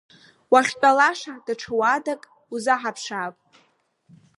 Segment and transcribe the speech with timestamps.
[0.51, 2.21] Уахьтәалаша даҽа уадак
[2.53, 3.35] узаҳаԥшаап.